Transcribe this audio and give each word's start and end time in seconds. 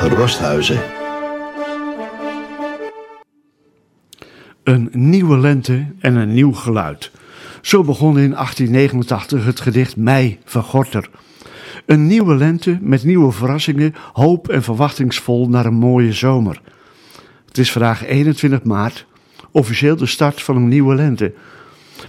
Rosthuizen. 0.00 0.80
Een 4.62 4.88
nieuwe 4.92 5.38
lente 5.38 5.86
en 6.00 6.16
een 6.16 6.34
nieuw 6.34 6.52
geluid. 6.52 7.10
Zo 7.60 7.82
begon 7.82 8.18
in 8.18 8.30
1889 8.30 9.44
het 9.44 9.60
gedicht 9.60 9.96
Mei 9.96 10.38
van 10.44 10.62
Gorter. 10.62 11.10
Een 11.86 12.06
nieuwe 12.06 12.34
lente 12.34 12.78
met 12.80 13.04
nieuwe 13.04 13.32
verrassingen, 13.32 13.94
hoop 14.12 14.48
en 14.48 14.62
verwachtingsvol 14.62 15.48
naar 15.48 15.66
een 15.66 15.74
mooie 15.74 16.12
zomer. 16.12 16.60
Het 17.46 17.58
is 17.58 17.72
vandaag 17.72 18.06
21 18.06 18.62
maart, 18.62 19.06
officieel 19.50 19.96
de 19.96 20.06
start 20.06 20.42
van 20.42 20.56
een 20.56 20.68
nieuwe 20.68 20.94
lente. 20.94 21.32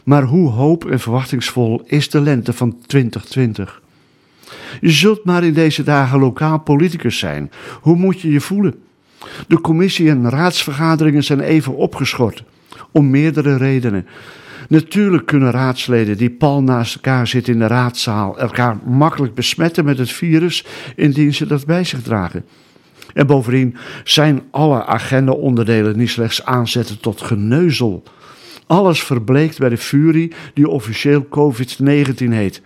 Maar 0.03 0.23
hoe 0.23 0.49
hoop 0.49 0.85
en 0.85 0.99
verwachtingsvol 0.99 1.81
is 1.85 2.09
de 2.09 2.21
lente 2.21 2.53
van 2.53 2.77
2020? 2.85 3.81
Je 4.81 4.91
zult 4.91 5.23
maar 5.23 5.43
in 5.43 5.53
deze 5.53 5.83
dagen 5.83 6.19
lokaal 6.19 6.59
politicus 6.59 7.17
zijn. 7.17 7.51
Hoe 7.81 7.95
moet 7.95 8.21
je 8.21 8.31
je 8.31 8.41
voelen? 8.41 8.75
De 9.47 9.61
commissie- 9.61 10.09
en 10.09 10.29
raadsvergaderingen 10.29 11.23
zijn 11.23 11.39
even 11.39 11.75
opgeschort. 11.75 12.43
Om 12.91 13.09
meerdere 13.09 13.57
redenen. 13.57 14.05
Natuurlijk 14.69 15.25
kunnen 15.25 15.51
raadsleden 15.51 16.17
die 16.17 16.29
pal 16.29 16.63
naast 16.63 16.95
elkaar 16.95 17.27
zitten 17.27 17.53
in 17.53 17.59
de 17.59 17.67
raadzaal 17.67 18.39
elkaar 18.39 18.77
makkelijk 18.85 19.33
besmetten 19.33 19.85
met 19.85 19.97
het 19.97 20.11
virus 20.11 20.65
indien 20.95 21.33
ze 21.33 21.45
dat 21.45 21.65
bij 21.65 21.83
zich 21.83 22.01
dragen. 22.01 22.45
En 23.13 23.27
bovendien 23.27 23.75
zijn 24.03 24.41
alle 24.51 24.85
agenda-onderdelen 24.85 25.97
niet 25.97 26.09
slechts 26.09 26.45
aanzetten 26.45 26.99
tot 26.99 27.21
geneuzel. 27.21 28.03
Alles 28.69 29.03
verbleekt 29.03 29.59
bij 29.59 29.69
de 29.69 29.77
furie 29.77 30.31
die 30.53 30.67
officieel 30.67 31.27
COVID-19 31.27 32.27
heet. 32.29 32.61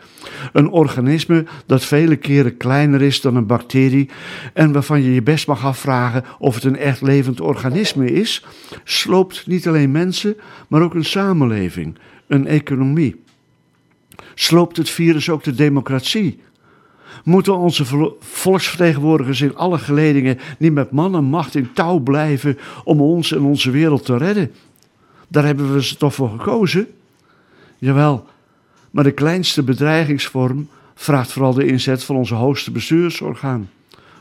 Een 0.54 0.70
organisme 0.70 1.46
dat 1.66 1.86
vele 1.86 2.16
keren 2.16 2.58
kleiner 2.58 3.02
is 3.02 3.22
dan 3.22 3.36
een 3.36 3.46
bacterie 3.46 4.10
en 4.54 4.72
waarvan 4.72 5.02
je 5.02 5.14
je 5.14 5.22
best 5.22 5.48
mag 5.48 5.66
afvragen 5.66 6.24
of 6.40 6.56
het 6.56 6.64
een 6.64 6.78
echt 6.78 7.02
levend 7.02 7.42
organisme 7.42 8.12
is, 8.12 8.46
sloopt 8.84 9.48
niet 9.48 9.68
alleen 9.68 9.92
mensen, 9.92 10.36
maar 10.68 10.82
ook 10.82 10.94
een 10.94 11.06
samenleving, 11.06 11.98
een 12.28 12.48
economie. 12.48 13.22
Sloopt 14.36 14.78
het 14.78 14.90
virus 14.90 15.30
ook 15.30 15.44
de 15.44 15.56
democratie? 15.56 16.40
Moeten 17.24 17.58
onze 17.58 17.86
volksvertegenwoordigers 18.20 19.42
in 19.42 19.56
alle 19.56 19.78
geledingen 19.78 20.40
niet 20.58 20.74
met 20.74 20.92
man 20.92 21.16
en 21.16 21.24
macht 21.24 21.56
in 21.56 21.74
touw 21.74 22.00
blijven 22.00 22.58
om 22.84 23.02
ons 23.02 23.32
en 23.32 23.42
onze 23.42 23.72
wereld 23.72 24.06
te 24.06 24.18
redden? 24.18 24.52
Daar 25.34 25.46
hebben 25.46 25.74
we 25.74 25.84
ze 25.84 25.98
toch 25.98 26.14
voor 26.14 26.30
gekozen? 26.30 26.88
Jawel, 27.78 28.26
maar 28.92 29.04
de 29.04 29.12
kleinste 29.12 29.64
bedreigingsvorm 29.64 30.68
vraagt 30.96 31.32
vooral 31.32 31.54
de 31.54 31.66
inzet 31.66 32.04
van 32.04 32.16
onze 32.16 32.34
hoogste 32.34 32.72
bestuursorgaan. 32.72 33.70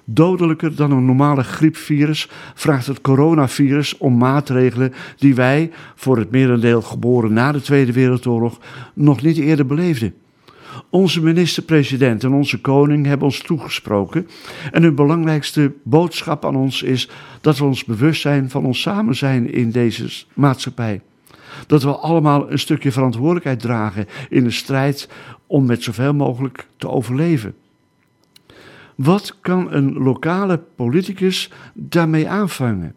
Dodelijker 0.05 0.75
dan 0.75 0.91
een 0.91 1.05
normale 1.05 1.43
griepvirus 1.43 2.29
vraagt 2.55 2.87
het 2.87 3.01
coronavirus 3.01 3.97
om 3.99 4.17
maatregelen 4.17 4.93
die 5.17 5.35
wij, 5.35 5.71
voor 5.95 6.19
het 6.19 6.31
merendeel 6.31 6.83
geboren 6.83 7.33
na 7.33 7.53
de 7.53 7.61
Tweede 7.61 7.93
Wereldoorlog, 7.93 8.59
nog 8.95 9.23
niet 9.23 9.39
eerder 9.39 9.67
beleefden. 9.67 10.15
Onze 10.93 11.23
minister-president 11.23 12.25
en 12.25 12.33
onze 12.33 12.61
koning 12.61 13.07
hebben 13.07 13.27
ons 13.27 13.43
toegesproken 13.43 14.29
en 14.73 14.83
hun 14.83 14.95
belangrijkste 14.95 15.73
boodschap 15.83 16.45
aan 16.45 16.57
ons 16.57 16.83
is 16.83 17.09
dat 17.41 17.59
we 17.59 17.65
ons 17.65 17.85
bewust 17.85 18.21
zijn 18.21 18.51
van 18.51 18.65
ons 18.65 18.81
samen 18.81 19.17
zijn 19.17 19.53
in 19.53 19.71
deze 19.71 20.25
maatschappij. 20.35 21.01
Dat 21.67 21.83
we 21.83 21.97
allemaal 21.97 22.51
een 22.51 22.59
stukje 22.59 22.93
verantwoordelijkheid 22.93 23.61
dragen 23.61 24.07
in 24.29 24.45
de 24.45 24.51
strijd 24.51 25.09
om 25.47 25.67
met 25.67 25.83
zoveel 25.83 26.15
mogelijk 26.15 26.67
te 26.77 26.89
overleven. 26.89 27.55
Wat 28.95 29.37
kan 29.41 29.73
een 29.73 29.93
lokale 29.93 30.59
politicus 30.77 31.51
daarmee 31.73 32.29
aanvangen? 32.29 32.95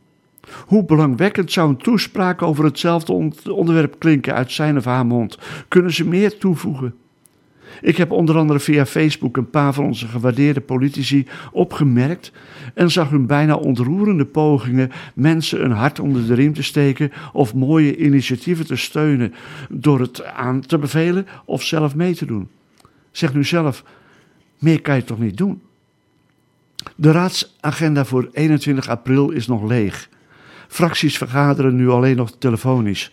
Hoe 0.65 0.85
belangwekkend 0.85 1.51
zou 1.51 1.69
een 1.69 1.77
toespraak 1.77 2.41
over 2.41 2.63
hetzelfde 2.63 3.13
onderwerp 3.51 3.95
klinken 3.99 4.33
uit 4.33 4.51
zijn 4.51 4.77
of 4.77 4.85
haar 4.85 5.05
mond? 5.05 5.37
Kunnen 5.67 5.93
ze 5.93 6.07
meer 6.07 6.37
toevoegen? 6.37 6.95
Ik 7.81 7.97
heb 7.97 8.11
onder 8.11 8.37
andere 8.37 8.59
via 8.59 8.85
Facebook 8.85 9.37
een 9.37 9.49
paar 9.49 9.73
van 9.73 9.85
onze 9.85 10.07
gewaardeerde 10.07 10.61
politici 10.61 11.27
opgemerkt 11.51 12.31
en 12.73 12.91
zag 12.91 13.09
hun 13.09 13.25
bijna 13.25 13.55
ontroerende 13.55 14.25
pogingen 14.25 14.91
mensen 15.13 15.63
een 15.63 15.71
hart 15.71 15.99
onder 15.99 16.27
de 16.27 16.33
riem 16.33 16.53
te 16.53 16.63
steken 16.63 17.11
of 17.33 17.53
mooie 17.53 17.97
initiatieven 17.97 18.65
te 18.65 18.75
steunen 18.75 19.33
door 19.69 19.99
het 19.99 20.23
aan 20.23 20.61
te 20.61 20.77
bevelen 20.77 21.27
of 21.45 21.63
zelf 21.63 21.95
mee 21.95 22.15
te 22.15 22.25
doen. 22.25 22.47
Zeg 23.11 23.33
nu 23.33 23.43
zelf, 23.43 23.83
meer 24.59 24.81
kan 24.81 24.95
je 24.95 25.03
toch 25.03 25.19
niet 25.19 25.37
doen? 25.37 25.61
De 26.95 27.11
raadsagenda 27.11 28.05
voor 28.05 28.29
21 28.31 28.89
april 28.89 29.29
is 29.29 29.47
nog 29.47 29.63
leeg. 29.63 30.09
Fracties 30.67 31.17
vergaderen 31.17 31.75
nu 31.75 31.89
alleen 31.89 32.15
nog 32.15 32.31
telefonisch. 32.37 33.11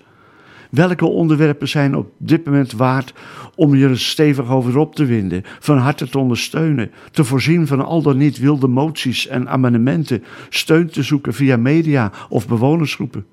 Welke 0.73 1.07
onderwerpen 1.07 1.69
zijn 1.69 1.97
op 1.97 2.13
dit 2.17 2.45
moment 2.45 2.73
waard 2.73 3.15
om 3.55 3.75
je 3.75 3.89
er 3.89 3.99
stevig 3.99 4.51
over 4.51 4.79
op 4.79 4.95
te 4.95 5.05
winden, 5.05 5.43
van 5.59 5.79
harte 5.79 6.09
te 6.09 6.19
ondersteunen, 6.19 6.91
te 7.11 7.25
voorzien 7.25 7.67
van 7.67 7.85
al 7.85 8.03
dan 8.03 8.17
niet 8.17 8.39
wilde 8.39 8.69
moties 8.69 9.27
en 9.27 9.49
amendementen, 9.49 10.25
steun 10.49 10.91
te 10.91 11.03
zoeken 11.03 11.35
via 11.35 11.57
media 11.57 12.13
of 12.29 12.49
bewonersgroepen? 12.49 13.27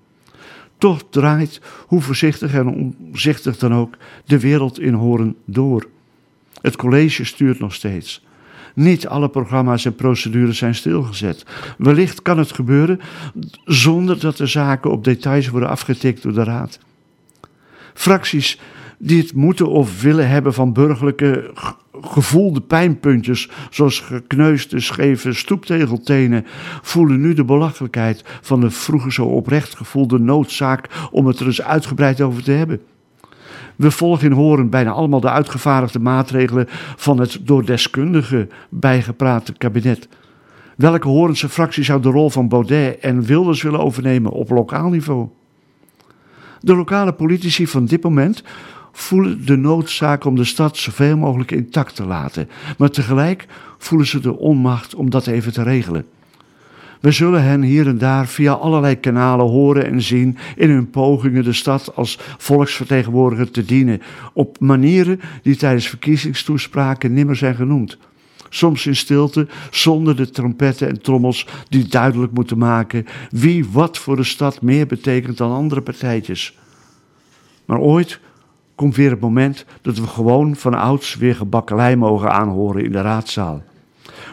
Toch 0.77 1.03
draait, 1.09 1.61
hoe 1.87 2.01
voorzichtig 2.01 2.53
en 2.53 2.67
omzichtig 2.67 3.57
dan 3.57 3.73
ook, 3.73 3.93
de 4.25 4.39
wereld 4.39 4.79
in 4.79 4.93
Horen 4.93 5.35
door. 5.45 5.87
Het 6.61 6.75
college 6.75 7.23
stuurt 7.23 7.59
nog 7.59 7.73
steeds. 7.73 8.25
Niet 8.75 9.07
alle 9.07 9.29
programma's 9.29 9.85
en 9.85 9.95
procedures 9.95 10.57
zijn 10.57 10.75
stilgezet. 10.75 11.45
Wellicht 11.77 12.21
kan 12.21 12.37
het 12.37 12.51
gebeuren 12.51 12.99
zonder 13.65 14.19
dat 14.19 14.37
de 14.37 14.47
zaken 14.47 14.91
op 14.91 15.03
details 15.03 15.49
worden 15.49 15.69
afgetikt 15.69 16.23
door 16.23 16.33
de 16.33 16.43
Raad. 16.43 16.79
Fracties 17.93 18.59
die 18.97 19.21
het 19.21 19.33
moeten 19.33 19.67
of 19.67 20.01
willen 20.01 20.29
hebben 20.29 20.53
van 20.53 20.73
burgerlijke 20.73 21.51
gevoelde 22.01 22.61
pijnpuntjes, 22.61 23.49
zoals 23.69 23.99
gekneusde, 23.99 24.79
scheve 24.79 25.33
stoeptegeltenen, 25.33 26.45
voelen 26.81 27.21
nu 27.21 27.33
de 27.33 27.45
belachelijkheid 27.45 28.23
van 28.41 28.59
de 28.59 28.69
vroeger 28.69 29.13
zo 29.13 29.25
oprecht 29.25 29.75
gevoelde 29.75 30.19
noodzaak 30.19 31.09
om 31.11 31.25
het 31.25 31.39
er 31.39 31.45
eens 31.45 31.61
uitgebreid 31.61 32.21
over 32.21 32.43
te 32.43 32.51
hebben. 32.51 32.81
We 33.75 33.91
volgen 33.91 34.25
in 34.25 34.35
Horen 34.35 34.69
bijna 34.69 34.91
allemaal 34.91 35.19
de 35.19 35.29
uitgevaardigde 35.29 35.99
maatregelen 35.99 36.65
van 36.95 37.19
het 37.19 37.39
door 37.41 37.65
deskundigen 37.65 38.49
bijgeprate 38.69 39.53
kabinet. 39.53 40.07
Welke 40.75 41.07
Horense 41.07 41.49
fractie 41.49 41.83
zou 41.83 42.01
de 42.01 42.09
rol 42.09 42.29
van 42.29 42.47
Baudet 42.47 42.99
en 42.99 43.23
Wilders 43.23 43.61
willen 43.61 43.79
overnemen 43.79 44.31
op 44.31 44.49
lokaal 44.49 44.89
niveau? 44.89 45.27
De 46.61 46.75
lokale 46.75 47.13
politici 47.13 47.67
van 47.67 47.85
dit 47.85 48.03
moment 48.03 48.43
voelen 48.91 49.45
de 49.45 49.55
noodzaak 49.55 50.25
om 50.25 50.35
de 50.35 50.43
stad 50.43 50.77
zoveel 50.77 51.17
mogelijk 51.17 51.51
intact 51.51 51.95
te 51.95 52.05
laten, 52.05 52.49
maar 52.77 52.89
tegelijk 52.89 53.45
voelen 53.77 54.07
ze 54.07 54.19
de 54.19 54.37
onmacht 54.37 54.95
om 54.95 55.09
dat 55.09 55.27
even 55.27 55.53
te 55.53 55.63
regelen. 55.63 56.05
We 56.99 57.11
zullen 57.11 57.43
hen 57.43 57.61
hier 57.61 57.87
en 57.87 57.97
daar 57.97 58.27
via 58.27 58.51
allerlei 58.53 58.99
kanalen 58.99 59.45
horen 59.45 59.85
en 59.85 60.01
zien 60.01 60.37
in 60.55 60.69
hun 60.69 60.89
pogingen 60.89 61.43
de 61.43 61.53
stad 61.53 61.95
als 61.95 62.19
volksvertegenwoordiger 62.37 63.51
te 63.51 63.65
dienen, 63.65 64.01
op 64.33 64.59
manieren 64.59 65.19
die 65.41 65.55
tijdens 65.55 65.87
verkiezingstoespraken 65.87 67.13
nimmer 67.13 67.35
zijn 67.35 67.55
genoemd. 67.55 67.97
Soms 68.49 68.85
in 68.85 68.95
stilte, 68.95 69.47
zonder 69.71 70.15
de 70.15 70.29
trompetten 70.29 70.87
en 70.87 71.01
trommels 71.01 71.47
die 71.69 71.87
duidelijk 71.87 72.31
moeten 72.31 72.57
maken 72.57 73.05
wie 73.29 73.65
wat 73.71 73.97
voor 73.97 74.15
de 74.15 74.23
stad 74.23 74.61
meer 74.61 74.87
betekent 74.87 75.37
dan 75.37 75.51
andere 75.51 75.81
partijtjes. 75.81 76.57
Maar 77.65 77.79
ooit 77.79 78.19
komt 78.75 78.95
weer 78.95 79.09
het 79.09 79.19
moment 79.19 79.65
dat 79.81 79.97
we 79.97 80.07
gewoon 80.07 80.55
van 80.55 80.73
ouds 80.73 81.15
weer 81.15 81.35
gebakkelei 81.35 81.95
mogen 81.95 82.31
aanhoren 82.31 82.83
in 82.83 82.91
de 82.91 83.01
raadzaal. 83.01 83.63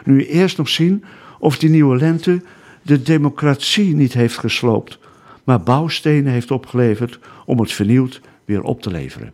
Nu 0.03 0.25
eerst 0.25 0.57
nog 0.57 0.69
zien 0.69 1.03
of 1.39 1.57
die 1.57 1.69
nieuwe 1.69 1.97
lente 1.97 2.41
de 2.81 3.01
democratie 3.01 3.95
niet 3.95 4.13
heeft 4.13 4.37
gesloopt, 4.37 4.99
maar 5.43 5.61
bouwstenen 5.61 6.31
heeft 6.31 6.51
opgeleverd 6.51 7.19
om 7.45 7.59
het 7.59 7.71
vernieuwd 7.71 8.21
weer 8.45 8.61
op 8.61 8.81
te 8.81 8.89
leveren. 8.89 9.33